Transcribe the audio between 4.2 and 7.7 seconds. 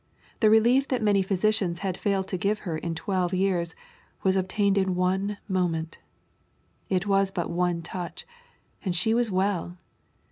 was obtained in one moment. It was but